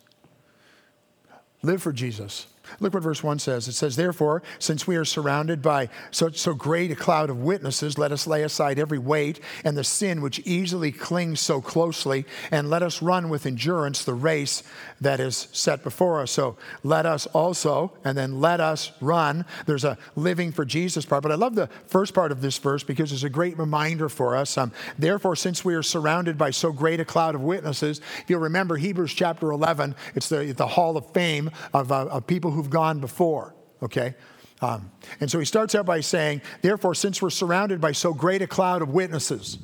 Live 1.62 1.82
for 1.82 1.92
Jesus. 1.92 2.46
Look 2.78 2.94
what 2.94 3.02
verse 3.02 3.22
1 3.22 3.38
says. 3.38 3.68
It 3.68 3.72
says, 3.72 3.96
Therefore, 3.96 4.42
since 4.58 4.86
we 4.86 4.96
are 4.96 5.04
surrounded 5.04 5.62
by 5.62 5.88
such 6.10 6.38
so 6.38 6.54
great 6.54 6.90
a 6.90 6.96
cloud 6.96 7.30
of 7.30 7.42
witnesses, 7.42 7.98
let 7.98 8.12
us 8.12 8.26
lay 8.26 8.42
aside 8.42 8.78
every 8.78 8.98
weight 8.98 9.40
and 9.64 9.76
the 9.76 9.84
sin 9.84 10.22
which 10.22 10.40
easily 10.40 10.92
clings 10.92 11.40
so 11.40 11.60
closely, 11.60 12.24
and 12.50 12.70
let 12.70 12.82
us 12.82 13.02
run 13.02 13.28
with 13.28 13.46
endurance 13.46 14.04
the 14.04 14.14
race 14.14 14.62
that 15.00 15.20
is 15.20 15.48
set 15.52 15.82
before 15.82 16.20
us. 16.20 16.30
So 16.30 16.56
let 16.82 17.06
us 17.06 17.26
also, 17.26 17.92
and 18.04 18.16
then 18.16 18.40
let 18.40 18.60
us 18.60 18.92
run. 19.00 19.44
There's 19.66 19.84
a 19.84 19.98
living 20.14 20.52
for 20.52 20.64
Jesus 20.64 21.04
part, 21.04 21.22
but 21.22 21.32
I 21.32 21.36
love 21.36 21.54
the 21.54 21.68
first 21.86 22.14
part 22.14 22.32
of 22.32 22.40
this 22.40 22.58
verse 22.58 22.82
because 22.82 23.12
it's 23.12 23.22
a 23.22 23.30
great 23.30 23.58
reminder 23.58 24.08
for 24.08 24.36
us. 24.36 24.56
Um, 24.56 24.72
Therefore, 24.98 25.36
since 25.36 25.64
we 25.64 25.74
are 25.74 25.82
surrounded 25.82 26.36
by 26.36 26.50
so 26.50 26.72
great 26.72 27.00
a 27.00 27.04
cloud 27.04 27.34
of 27.34 27.40
witnesses, 27.40 28.00
if 28.18 28.24
you'll 28.28 28.40
remember 28.40 28.76
Hebrews 28.76 29.14
chapter 29.14 29.50
11, 29.50 29.94
it's 30.14 30.28
the, 30.28 30.52
the 30.52 30.66
hall 30.66 30.96
of 30.96 31.06
fame 31.12 31.50
of, 31.72 31.90
uh, 31.90 32.06
of 32.06 32.26
people 32.26 32.50
who've 32.60 32.70
gone 32.70 33.00
before, 33.00 33.54
okay? 33.82 34.14
Um, 34.60 34.90
and 35.20 35.30
so 35.30 35.38
he 35.38 35.46
starts 35.46 35.74
out 35.74 35.86
by 35.86 36.00
saying, 36.00 36.42
Therefore, 36.60 36.94
since 36.94 37.22
we're 37.22 37.30
surrounded 37.30 37.80
by 37.80 37.92
so 37.92 38.12
great 38.12 38.42
a 38.42 38.46
cloud 38.46 38.82
of 38.82 38.90
witnesses, 38.90 39.58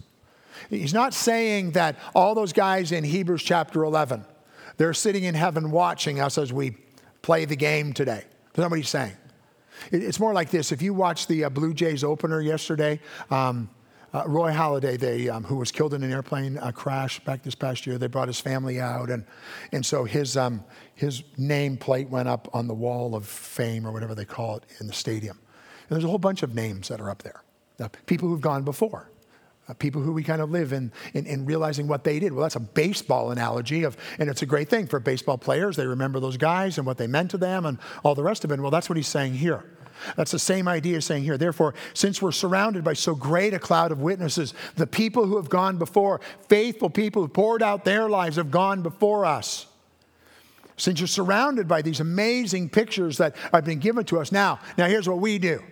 he's 0.71 0.95
not 0.95 1.13
saying 1.13 1.73
that 1.73 1.97
all 2.15 2.35
those 2.35 2.55
guys 2.55 2.93
in 2.93 3.05
Hebrews 3.05 3.43
chapter 3.43 3.85
11, 3.85 4.25
they're 4.79 4.95
sitting 4.95 5.25
in 5.25 5.35
heaven 5.35 5.71
watching 5.71 6.21
us 6.21 6.39
as 6.39 6.53
we 6.53 6.77
play 7.21 7.45
the 7.45 7.57
game 7.57 7.93
today. 7.93 8.25
That's 8.47 8.59
not 8.59 8.71
what 8.71 8.79
he's 8.79 8.89
saying. 8.89 9.17
It's 9.93 10.19
more 10.19 10.33
like 10.33 10.49
this. 10.49 10.73
If 10.73 10.81
you 10.81 10.95
watched 10.95 11.29
the 11.29 11.45
uh, 11.45 11.51
Blue 11.51 11.75
Jays 11.75 12.03
opener 12.03 12.41
yesterday, 12.41 12.99
um, 13.31 13.69
uh, 14.15 14.25
Roy 14.27 14.53
Halladay, 14.53 14.99
they, 14.99 15.29
um, 15.29 15.45
who 15.45 15.57
was 15.57 15.73
killed 15.73 15.93
in 15.93 16.03
an 16.03 16.13
airplane 16.13 16.59
uh, 16.59 16.73
crash 16.73 17.21
back 17.21 17.43
this 17.43 17.55
past 17.55 17.87
year, 17.87 17.99
they 17.99 18.07
brought 18.07 18.29
his 18.29 18.41
family 18.41 18.81
out, 18.81 19.11
and, 19.11 19.25
and 19.73 19.85
so 19.85 20.05
his, 20.05 20.37
um, 20.37 20.65
his 20.95 21.23
name 21.37 21.77
plate 21.77 22.09
went 22.09 22.29
up 22.29 22.49
on 22.53 22.69
the 22.69 22.75
wall 22.75 23.15
of 23.15 23.27
fame 23.27 23.87
or 23.87 23.93
whatever 23.93 24.15
they 24.15 24.25
call 24.25 24.57
it 24.57 24.65
in 24.81 24.87
the 24.87 24.93
stadium. 24.93 25.39
And 25.89 25.97
there's 25.97 26.05
a 26.05 26.09
whole 26.09 26.19
bunch 26.19 26.43
of 26.43 26.55
names 26.55 26.89
that 26.89 27.01
are 27.01 27.11
up 27.11 27.23
there, 27.23 27.43
uh, 27.81 27.89
people 28.07 28.29
who've 28.29 28.41
gone 28.41 28.63
before. 28.63 29.11
Uh, 29.69 29.75
people 29.75 30.01
who 30.01 30.13
we 30.13 30.23
kind 30.23 30.41
of 30.41 30.49
live 30.49 30.73
in, 30.73 30.93
in, 31.13 31.27
in, 31.27 31.45
realizing 31.45 31.89
what 31.89 32.05
they 32.05 32.21
did. 32.21 32.33
Well, 32.33 32.43
that's 32.43 32.55
a 32.55 32.61
baseball 32.61 33.33
analogy 33.33 33.83
of, 33.83 33.97
and 34.21 34.31
it's 34.31 34.43
a 34.43 34.47
great 34.47 34.69
thing 34.69 34.87
for 34.87 35.01
baseball 35.01 35.39
players. 35.39 35.75
They 35.75 35.87
remember 35.87 36.21
those 36.21 36.37
guys 36.37 36.79
and 36.79 36.87
what 36.87 36.99
they 36.99 37.09
meant 37.09 37.33
to 37.33 37.37
them 37.37 37.67
and 37.67 37.79
all 38.05 38.15
the 38.15 38.23
rest 38.23 38.45
of 38.45 38.53
it. 38.53 38.61
Well, 38.61 38.71
that's 38.71 38.89
what 38.89 38.97
he's 38.97 39.09
saying 39.09 39.35
here. 39.35 39.65
That's 40.17 40.31
the 40.31 40.39
same 40.39 40.69
idea 40.69 41.01
saying 41.01 41.25
here. 41.25 41.39
Therefore, 41.39 41.75
since 41.95 42.21
we're 42.21 42.33
surrounded 42.33 42.85
by 42.85 42.95
so 42.95 43.15
great 43.15 43.55
a 43.55 43.59
cloud 43.59 43.93
of 43.93 44.01
witnesses, 44.01 44.55
the 44.77 44.87
people 44.87 45.27
who 45.27 45.37
have 45.37 45.49
gone 45.49 45.79
before, 45.79 46.21
faithful 46.49 46.91
people 46.91 47.23
who 47.23 47.29
poured 47.29 47.63
out 47.63 47.85
their 47.85 48.09
lives, 48.09 48.37
have 48.37 48.51
gone 48.51 48.83
before 48.83 49.25
us. 49.25 49.67
Since 50.77 51.01
you're 51.01 51.07
surrounded 51.07 51.67
by 51.67 51.83
these 51.83 52.01
amazing 52.01 52.69
pictures 52.69 53.17
that 53.19 53.35
have 53.53 53.65
been 53.65 53.79
given 53.79 54.05
to 54.07 54.21
us, 54.21 54.31
now, 54.31 54.61
now 54.77 54.87
here's 54.87 55.09
what 55.09 55.19
we 55.19 55.39
do. 55.39 55.63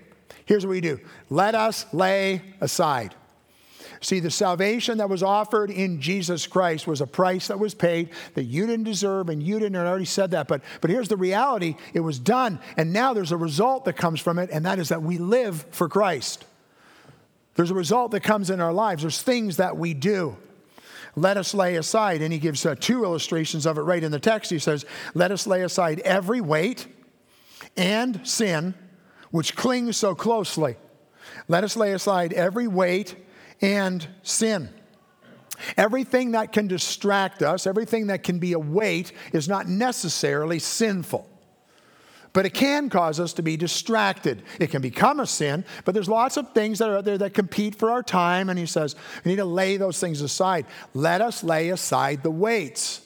Here's 0.46 0.64
what 0.64 0.70
we 0.70 0.80
do. 0.80 1.00
Let 1.30 1.54
us 1.54 1.86
lay 1.92 2.42
aside. 2.60 3.14
See, 4.04 4.20
the 4.20 4.30
salvation 4.30 4.98
that 4.98 5.08
was 5.08 5.22
offered 5.22 5.70
in 5.70 5.98
Jesus 5.98 6.46
Christ 6.46 6.86
was 6.86 7.00
a 7.00 7.06
price 7.06 7.48
that 7.48 7.58
was 7.58 7.72
paid 7.72 8.10
that 8.34 8.44
you 8.44 8.66
didn't 8.66 8.84
deserve 8.84 9.30
and 9.30 9.42
you 9.42 9.58
didn't. 9.58 9.76
I 9.76 9.86
already 9.86 10.04
said 10.04 10.32
that. 10.32 10.46
But, 10.46 10.60
but 10.82 10.90
here's 10.90 11.08
the 11.08 11.16
reality 11.16 11.76
it 11.94 12.00
was 12.00 12.18
done. 12.18 12.58
And 12.76 12.92
now 12.92 13.14
there's 13.14 13.32
a 13.32 13.38
result 13.38 13.86
that 13.86 13.94
comes 13.94 14.20
from 14.20 14.38
it, 14.38 14.50
and 14.52 14.66
that 14.66 14.78
is 14.78 14.90
that 14.90 15.02
we 15.02 15.16
live 15.16 15.64
for 15.70 15.88
Christ. 15.88 16.44
There's 17.54 17.70
a 17.70 17.74
result 17.74 18.10
that 18.10 18.20
comes 18.20 18.50
in 18.50 18.60
our 18.60 18.74
lives, 18.74 19.00
there's 19.00 19.22
things 19.22 19.56
that 19.56 19.78
we 19.78 19.94
do. 19.94 20.36
Let 21.16 21.38
us 21.38 21.54
lay 21.54 21.76
aside, 21.76 22.20
and 22.20 22.30
he 22.30 22.38
gives 22.38 22.66
uh, 22.66 22.74
two 22.78 23.04
illustrations 23.04 23.64
of 23.64 23.78
it 23.78 23.82
right 23.82 24.04
in 24.04 24.12
the 24.12 24.20
text. 24.20 24.50
He 24.50 24.58
says, 24.58 24.84
Let 25.14 25.30
us 25.30 25.46
lay 25.46 25.62
aside 25.62 26.00
every 26.00 26.42
weight 26.42 26.88
and 27.74 28.20
sin 28.28 28.74
which 29.30 29.56
clings 29.56 29.96
so 29.96 30.14
closely. 30.14 30.76
Let 31.48 31.64
us 31.64 31.74
lay 31.74 31.92
aside 31.92 32.34
every 32.34 32.68
weight 32.68 33.23
and 33.60 34.06
sin. 34.22 34.68
Everything 35.76 36.32
that 36.32 36.52
can 36.52 36.66
distract 36.66 37.42
us, 37.42 37.66
everything 37.66 38.08
that 38.08 38.22
can 38.22 38.38
be 38.38 38.52
a 38.52 38.58
weight, 38.58 39.12
is 39.32 39.48
not 39.48 39.68
necessarily 39.68 40.58
sinful. 40.58 41.28
But 42.32 42.44
it 42.44 42.54
can 42.54 42.90
cause 42.90 43.20
us 43.20 43.32
to 43.34 43.42
be 43.42 43.56
distracted. 43.56 44.42
It 44.58 44.72
can 44.72 44.82
become 44.82 45.20
a 45.20 45.26
sin, 45.26 45.64
but 45.84 45.94
there's 45.94 46.08
lots 46.08 46.36
of 46.36 46.52
things 46.52 46.80
that 46.80 46.90
are 46.90 46.98
out 46.98 47.04
there 47.04 47.18
that 47.18 47.32
compete 47.32 47.76
for 47.76 47.92
our 47.92 48.02
time. 48.02 48.50
And 48.50 48.58
he 48.58 48.66
says, 48.66 48.96
we 49.24 49.30
need 49.30 49.36
to 49.36 49.44
lay 49.44 49.76
those 49.76 50.00
things 50.00 50.20
aside. 50.20 50.66
Let 50.94 51.20
us 51.20 51.44
lay 51.44 51.68
aside 51.68 52.24
the 52.24 52.32
weights. 52.32 53.02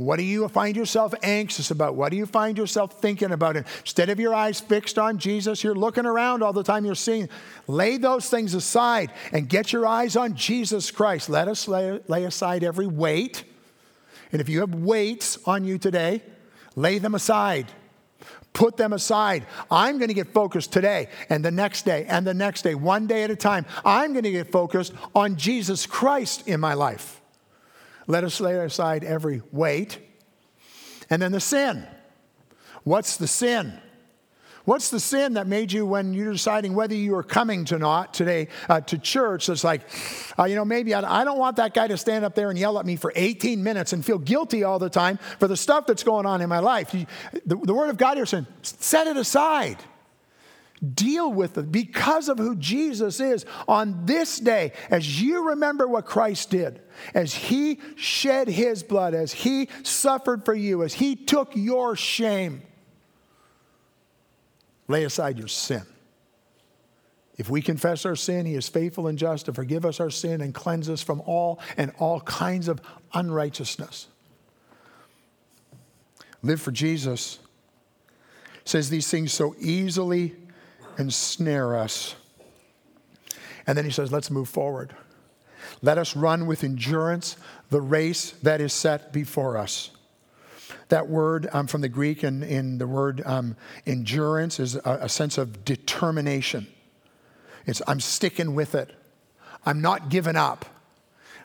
What 0.00 0.16
do 0.16 0.22
you 0.22 0.48
find 0.48 0.76
yourself 0.76 1.12
anxious 1.22 1.70
about? 1.70 1.94
What 1.94 2.10
do 2.10 2.16
you 2.16 2.24
find 2.24 2.56
yourself 2.56 3.02
thinking 3.02 3.32
about? 3.32 3.56
Instead 3.56 4.08
of 4.08 4.18
your 4.18 4.32
eyes 4.32 4.58
fixed 4.58 4.98
on 4.98 5.18
Jesus, 5.18 5.62
you're 5.62 5.74
looking 5.74 6.06
around 6.06 6.42
all 6.42 6.54
the 6.54 6.62
time 6.62 6.86
you're 6.86 6.94
seeing. 6.94 7.28
Lay 7.66 7.98
those 7.98 8.30
things 8.30 8.54
aside 8.54 9.12
and 9.30 9.46
get 9.46 9.74
your 9.74 9.86
eyes 9.86 10.16
on 10.16 10.34
Jesus 10.36 10.90
Christ. 10.90 11.28
Let 11.28 11.48
us 11.48 11.68
lay, 11.68 12.00
lay 12.08 12.24
aside 12.24 12.64
every 12.64 12.86
weight. 12.86 13.44
And 14.32 14.40
if 14.40 14.48
you 14.48 14.60
have 14.60 14.74
weights 14.74 15.38
on 15.44 15.64
you 15.64 15.76
today, 15.76 16.22
lay 16.76 16.96
them 16.96 17.14
aside. 17.14 17.66
Put 18.54 18.78
them 18.78 18.94
aside. 18.94 19.44
I'm 19.70 19.98
going 19.98 20.08
to 20.08 20.14
get 20.14 20.32
focused 20.32 20.72
today 20.72 21.10
and 21.28 21.44
the 21.44 21.50
next 21.50 21.84
day 21.84 22.06
and 22.08 22.26
the 22.26 22.32
next 22.32 22.62
day, 22.62 22.74
one 22.74 23.06
day 23.06 23.22
at 23.22 23.30
a 23.30 23.36
time. 23.36 23.66
I'm 23.84 24.12
going 24.12 24.24
to 24.24 24.30
get 24.30 24.50
focused 24.50 24.94
on 25.14 25.36
Jesus 25.36 25.84
Christ 25.84 26.48
in 26.48 26.58
my 26.58 26.72
life. 26.72 27.19
Let 28.10 28.24
us 28.24 28.40
lay 28.40 28.56
aside 28.56 29.04
every 29.04 29.40
weight. 29.52 30.00
And 31.10 31.22
then 31.22 31.30
the 31.30 31.38
sin. 31.38 31.86
What's 32.82 33.16
the 33.16 33.28
sin? 33.28 33.80
What's 34.64 34.90
the 34.90 34.98
sin 34.98 35.34
that 35.34 35.46
made 35.46 35.70
you, 35.70 35.86
when 35.86 36.12
you're 36.12 36.32
deciding 36.32 36.74
whether 36.74 36.94
you 36.94 37.14
are 37.14 37.22
coming 37.22 37.64
to 37.66 37.78
not 37.78 38.12
today 38.12 38.48
uh, 38.68 38.80
to 38.82 38.98
church, 38.98 39.48
it's 39.48 39.62
like, 39.62 39.82
uh, 40.38 40.44
you 40.44 40.56
know, 40.56 40.64
maybe 40.64 40.92
I, 40.92 41.20
I, 41.20 41.24
don't 41.24 41.38
want 41.38 41.56
that 41.56 41.72
guy 41.72 41.86
to 41.86 41.96
stand 41.96 42.24
up 42.24 42.34
there 42.34 42.50
and 42.50 42.58
yell 42.58 42.78
at 42.80 42.84
me 42.84 42.96
for 42.96 43.12
18 43.14 43.62
minutes 43.62 43.92
and 43.92 44.04
feel 44.04 44.18
guilty 44.18 44.64
all 44.64 44.80
the 44.80 44.90
time 44.90 45.18
for 45.38 45.46
the 45.46 45.56
stuff 45.56 45.86
that's 45.86 46.02
going 46.02 46.26
on 46.26 46.40
in 46.40 46.48
my 46.48 46.58
life. 46.58 46.92
You, 46.92 47.06
the, 47.46 47.56
the 47.56 47.74
Word 47.74 47.90
of 47.90 47.96
God 47.96 48.16
here 48.16 48.26
saying, 48.26 48.46
set 48.62 49.06
it 49.06 49.16
aside. 49.16 49.78
Deal 50.94 51.32
with 51.32 51.58
it 51.58 51.70
because 51.70 52.28
of 52.28 52.38
who 52.38 52.56
Jesus 52.56 53.20
is 53.20 53.44
on 53.68 54.06
this 54.06 54.38
day, 54.38 54.72
as 54.88 55.20
you 55.20 55.48
remember 55.50 55.86
what 55.86 56.06
Christ 56.06 56.50
did, 56.50 56.80
as 57.14 57.34
He 57.34 57.80
shed 57.96 58.48
His 58.48 58.82
blood, 58.82 59.14
as 59.14 59.32
He 59.32 59.68
suffered 59.82 60.44
for 60.44 60.54
you, 60.54 60.82
as 60.82 60.94
He 60.94 61.16
took 61.16 61.54
your 61.54 61.96
shame 61.96 62.62
Lay 64.90 65.04
aside 65.04 65.38
your 65.38 65.46
sin. 65.46 65.82
If 67.38 67.48
we 67.48 67.62
confess 67.62 68.04
our 68.04 68.16
sin, 68.16 68.44
he 68.44 68.56
is 68.56 68.68
faithful 68.68 69.06
and 69.06 69.16
just 69.16 69.46
to 69.46 69.52
forgive 69.52 69.86
us 69.86 70.00
our 70.00 70.10
sin 70.10 70.40
and 70.40 70.52
cleanse 70.52 70.90
us 70.90 71.00
from 71.00 71.22
all 71.26 71.60
and 71.76 71.92
all 72.00 72.20
kinds 72.22 72.66
of 72.66 72.80
unrighteousness. 73.14 74.08
Live 76.42 76.60
for 76.60 76.72
Jesus. 76.72 77.38
Says 78.64 78.90
these 78.90 79.08
things 79.08 79.32
so 79.32 79.54
easily 79.60 80.34
ensnare 81.00 81.76
us. 81.76 82.14
And 83.66 83.76
then 83.76 83.84
he 83.84 83.90
says, 83.90 84.12
let's 84.12 84.30
move 84.30 84.48
forward. 84.48 84.94
Let 85.82 85.98
us 85.98 86.16
run 86.16 86.46
with 86.46 86.64
endurance 86.64 87.36
the 87.70 87.80
race 87.80 88.32
that 88.42 88.60
is 88.60 88.72
set 88.72 89.12
before 89.12 89.56
us. 89.56 89.90
That 90.88 91.08
word 91.08 91.48
um, 91.52 91.66
from 91.66 91.80
the 91.80 91.88
Greek 91.88 92.22
and 92.22 92.42
in 92.42 92.78
the 92.78 92.86
word 92.86 93.22
um, 93.24 93.56
endurance 93.86 94.58
is 94.58 94.74
a, 94.74 94.98
a 95.02 95.08
sense 95.08 95.38
of 95.38 95.64
determination. 95.64 96.66
It's 97.66 97.80
I'm 97.86 98.00
sticking 98.00 98.54
with 98.54 98.74
it. 98.74 98.92
I'm 99.64 99.80
not 99.80 100.08
giving 100.08 100.36
up. 100.36 100.64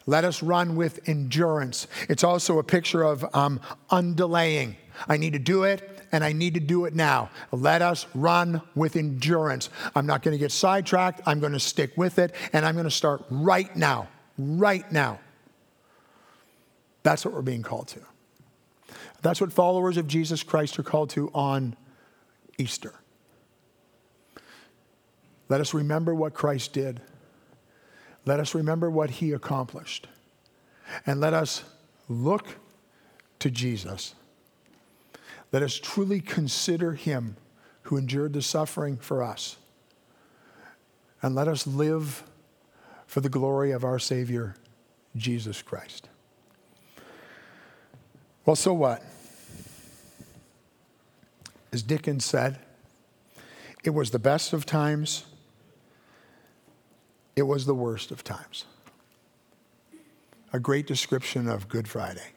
Let 0.07 0.23
us 0.23 0.41
run 0.41 0.75
with 0.75 1.07
endurance. 1.07 1.87
It's 2.09 2.23
also 2.23 2.59
a 2.59 2.63
picture 2.63 3.03
of 3.03 3.25
um, 3.35 3.59
undelaying. 3.91 4.75
I 5.07 5.17
need 5.17 5.33
to 5.33 5.39
do 5.39 5.63
it 5.63 5.94
and 6.11 6.23
I 6.23 6.33
need 6.33 6.53
to 6.55 6.59
do 6.59 6.85
it 6.85 6.93
now. 6.93 7.29
Let 7.51 7.81
us 7.81 8.05
run 8.13 8.61
with 8.75 8.95
endurance. 8.95 9.69
I'm 9.95 10.05
not 10.05 10.23
going 10.23 10.33
to 10.33 10.37
get 10.37 10.51
sidetracked. 10.51 11.21
I'm 11.25 11.39
going 11.39 11.53
to 11.53 11.59
stick 11.59 11.91
with 11.97 12.19
it 12.19 12.33
and 12.53 12.65
I'm 12.65 12.75
going 12.75 12.85
to 12.85 12.91
start 12.91 13.23
right 13.29 13.73
now. 13.75 14.07
Right 14.37 14.89
now. 14.91 15.19
That's 17.03 17.23
what 17.23 17.33
we're 17.33 17.41
being 17.41 17.63
called 17.63 17.87
to. 17.89 17.99
That's 19.21 19.39
what 19.39 19.53
followers 19.53 19.97
of 19.97 20.07
Jesus 20.07 20.43
Christ 20.43 20.77
are 20.79 20.83
called 20.83 21.09
to 21.11 21.31
on 21.33 21.75
Easter. 22.57 22.93
Let 25.49 25.61
us 25.61 25.73
remember 25.73 26.13
what 26.15 26.33
Christ 26.33 26.73
did. 26.73 27.01
Let 28.25 28.39
us 28.39 28.55
remember 28.55 28.89
what 28.89 29.09
he 29.11 29.31
accomplished. 29.31 30.07
And 31.05 31.19
let 31.19 31.33
us 31.33 31.63
look 32.09 32.57
to 33.39 33.51
Jesus. 33.51 34.15
Let 35.55 35.63
us 35.63 35.75
truly 35.75 36.19
consider 36.19 36.95
him 36.95 37.37
who 37.83 37.95
endured 37.95 38.33
the 38.33 38.41
suffering 38.41 38.97
for 38.97 39.23
us. 39.23 39.55
And 41.21 41.33
let 41.33 41.47
us 41.47 41.65
live 41.65 42.23
for 43.07 43.21
the 43.21 43.29
glory 43.29 43.71
of 43.71 43.85
our 43.85 43.97
Savior, 43.97 44.57
Jesus 45.15 45.61
Christ. 45.61 46.09
Well, 48.45 48.57
so 48.57 48.73
what? 48.73 49.01
As 51.71 51.81
Dickens 51.83 52.25
said, 52.25 52.59
it 53.85 53.91
was 53.91 54.11
the 54.11 54.19
best 54.19 54.51
of 54.51 54.65
times, 54.65 55.23
it 57.37 57.43
was 57.43 57.65
the 57.65 57.73
worst 57.73 58.11
of 58.11 58.25
times. 58.25 58.65
A 60.51 60.59
great 60.59 60.85
description 60.85 61.47
of 61.47 61.69
Good 61.69 61.87
Friday. 61.87 62.34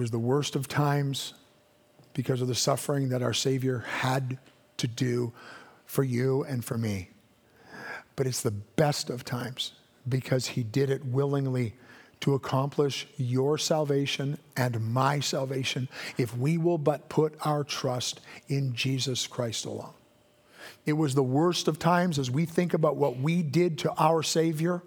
Was 0.00 0.10
the 0.10 0.18
worst 0.18 0.56
of 0.56 0.66
times 0.66 1.34
because 2.14 2.40
of 2.40 2.48
the 2.48 2.54
suffering 2.54 3.10
that 3.10 3.22
our 3.22 3.34
Savior 3.34 3.80
had 3.80 4.38
to 4.78 4.86
do 4.88 5.34
for 5.84 6.02
you 6.02 6.42
and 6.44 6.64
for 6.64 6.78
me. 6.78 7.10
But 8.16 8.26
it's 8.26 8.40
the 8.40 8.50
best 8.50 9.10
of 9.10 9.26
times 9.26 9.72
because 10.08 10.46
He 10.46 10.62
did 10.62 10.88
it 10.88 11.04
willingly 11.04 11.74
to 12.20 12.32
accomplish 12.32 13.08
your 13.18 13.58
salvation 13.58 14.38
and 14.56 14.80
my 14.80 15.20
salvation 15.20 15.86
if 16.16 16.34
we 16.34 16.56
will 16.56 16.78
but 16.78 17.10
put 17.10 17.34
our 17.44 17.62
trust 17.62 18.22
in 18.48 18.74
Jesus 18.74 19.26
Christ 19.26 19.66
alone. 19.66 19.92
It 20.86 20.94
was 20.94 21.14
the 21.14 21.22
worst 21.22 21.68
of 21.68 21.78
times 21.78 22.18
as 22.18 22.30
we 22.30 22.46
think 22.46 22.72
about 22.72 22.96
what 22.96 23.18
we 23.18 23.42
did 23.42 23.76
to 23.80 23.92
our 23.98 24.22
Savior. 24.22 24.82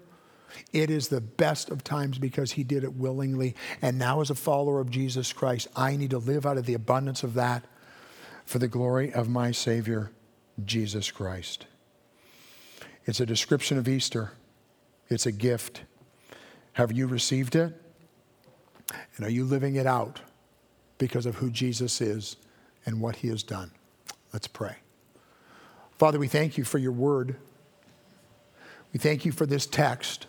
It 0.72 0.90
is 0.90 1.08
the 1.08 1.20
best 1.20 1.70
of 1.70 1.84
times 1.84 2.18
because 2.18 2.52
he 2.52 2.64
did 2.64 2.84
it 2.84 2.94
willingly. 2.94 3.54
And 3.82 3.98
now, 3.98 4.20
as 4.20 4.30
a 4.30 4.34
follower 4.34 4.80
of 4.80 4.90
Jesus 4.90 5.32
Christ, 5.32 5.68
I 5.74 5.96
need 5.96 6.10
to 6.10 6.18
live 6.18 6.46
out 6.46 6.58
of 6.58 6.66
the 6.66 6.74
abundance 6.74 7.22
of 7.22 7.34
that 7.34 7.64
for 8.44 8.58
the 8.58 8.68
glory 8.68 9.12
of 9.12 9.28
my 9.28 9.50
Savior, 9.50 10.10
Jesus 10.64 11.10
Christ. 11.10 11.66
It's 13.06 13.20
a 13.20 13.26
description 13.26 13.78
of 13.78 13.88
Easter, 13.88 14.32
it's 15.08 15.26
a 15.26 15.32
gift. 15.32 15.82
Have 16.74 16.90
you 16.90 17.06
received 17.06 17.54
it? 17.54 17.72
And 19.16 19.24
are 19.24 19.30
you 19.30 19.44
living 19.44 19.76
it 19.76 19.86
out 19.86 20.20
because 20.98 21.24
of 21.24 21.36
who 21.36 21.48
Jesus 21.48 22.00
is 22.00 22.36
and 22.84 23.00
what 23.00 23.16
he 23.16 23.28
has 23.28 23.44
done? 23.44 23.70
Let's 24.32 24.48
pray. 24.48 24.76
Father, 25.98 26.18
we 26.18 26.26
thank 26.26 26.58
you 26.58 26.64
for 26.64 26.78
your 26.78 26.92
word. 26.92 27.36
We 28.92 28.98
thank 28.98 29.24
you 29.24 29.30
for 29.30 29.46
this 29.46 29.66
text. 29.66 30.26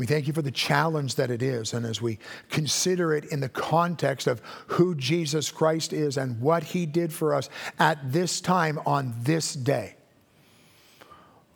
We 0.00 0.06
thank 0.06 0.26
you 0.26 0.32
for 0.32 0.40
the 0.40 0.50
challenge 0.50 1.16
that 1.16 1.30
it 1.30 1.42
is. 1.42 1.74
And 1.74 1.84
as 1.84 2.00
we 2.00 2.18
consider 2.48 3.12
it 3.12 3.26
in 3.26 3.40
the 3.40 3.50
context 3.50 4.26
of 4.26 4.40
who 4.68 4.94
Jesus 4.94 5.50
Christ 5.50 5.92
is 5.92 6.16
and 6.16 6.40
what 6.40 6.62
he 6.62 6.86
did 6.86 7.12
for 7.12 7.34
us 7.34 7.50
at 7.78 7.98
this 8.10 8.40
time 8.40 8.80
on 8.86 9.14
this 9.20 9.52
day, 9.52 9.96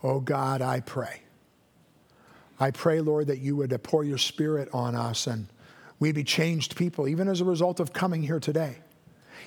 oh 0.03 0.21
God, 0.21 0.61
I 0.61 0.81
pray 0.81 1.23
I 2.61 2.71
pray, 2.71 3.01
Lord, 3.01 3.29
that 3.29 3.39
you 3.39 3.57
would 3.57 3.83
pour 3.83 4.05
your 4.05 4.19
spirit 4.19 4.69
on 4.73 4.95
us 4.95 5.27
and 5.27 5.47
we'd 5.99 6.15
be 6.15 6.25
changed 6.25 6.77
people, 6.77 7.09
even 7.09 7.29
as 7.29 7.41
a 7.41 7.45
result 7.45 7.81
of 7.81 7.93
coming 7.93 8.23
here 8.23 8.41
today. 8.41 8.77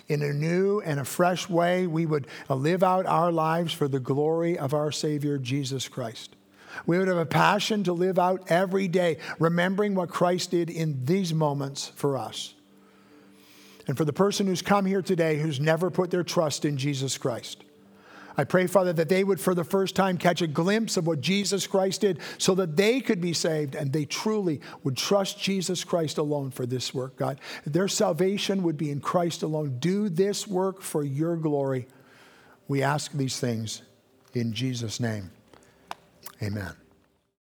In 0.07 0.21
a 0.21 0.33
new 0.33 0.81
and 0.81 0.99
a 0.99 1.05
fresh 1.05 1.47
way, 1.47 1.85
we 1.85 2.05
would 2.05 2.25
live 2.49 2.81
out 2.81 3.05
our 3.05 3.31
lives 3.31 3.73
for 3.73 3.87
the 3.87 3.99
glory 3.99 4.57
of 4.57 4.73
our 4.73 4.91
Savior, 4.91 5.37
Jesus 5.37 5.87
Christ. 5.87 6.36
We 6.85 6.97
would 6.97 7.07
have 7.07 7.17
a 7.17 7.25
passion 7.25 7.83
to 7.85 7.93
live 7.93 8.19
out 8.19 8.49
every 8.49 8.87
day, 8.87 9.17
remembering 9.39 9.95
what 9.95 10.09
Christ 10.09 10.51
did 10.51 10.69
in 10.69 11.05
these 11.05 11.33
moments 11.33 11.87
for 11.95 12.17
us. 12.17 12.53
And 13.87 13.95
for 13.97 14.05
the 14.05 14.13
person 14.13 14.47
who's 14.47 14.61
come 14.61 14.85
here 14.85 15.01
today 15.01 15.39
who's 15.39 15.59
never 15.59 15.89
put 15.89 16.11
their 16.11 16.23
trust 16.23 16.65
in 16.65 16.77
Jesus 16.77 17.17
Christ, 17.17 17.63
I 18.39 18.43
pray, 18.43 18.67
Father, 18.67 18.93
that 18.93 19.09
they 19.09 19.23
would 19.23 19.39
for 19.39 19.55
the 19.55 19.63
first 19.63 19.95
time 19.95 20.19
catch 20.19 20.43
a 20.43 20.47
glimpse 20.47 20.95
of 20.95 21.07
what 21.07 21.21
Jesus 21.21 21.65
Christ 21.65 22.01
did 22.01 22.19
so 22.37 22.53
that 22.55 22.75
they 22.75 23.01
could 23.01 23.19
be 23.19 23.33
saved 23.33 23.73
and 23.73 23.91
they 23.91 24.05
truly 24.05 24.61
would 24.83 24.95
trust 24.95 25.41
Jesus 25.41 25.83
Christ 25.83 26.19
alone 26.19 26.51
for 26.51 26.67
this 26.67 26.93
work, 26.93 27.15
God. 27.15 27.39
Their 27.65 27.87
salvation 27.87 28.61
would 28.61 28.77
be 28.77 28.91
in 28.91 29.01
Christ 29.01 29.41
alone. 29.41 29.77
Do 29.79 30.07
this 30.07 30.47
work 30.47 30.81
for 30.81 31.03
your 31.03 31.35
glory. 31.35 31.87
We 32.67 32.83
ask 32.83 33.11
these 33.11 33.39
things 33.39 33.81
in 34.35 34.53
Jesus' 34.53 34.99
name. 34.99 35.31
Amen. 36.41 36.86